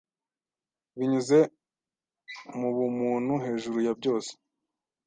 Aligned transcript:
Binyuze 0.97 1.39
mubumuntu 2.59 3.33
hejuru 3.45 3.77
ya 3.85 3.93
byose 3.99 4.31